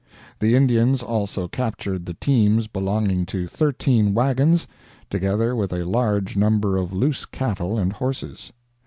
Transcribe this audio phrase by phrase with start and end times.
[0.39, 4.65] The Indians also captured the teams belonging to thirteen wagons,
[5.11, 8.51] together with a large number of loose cattle and horses.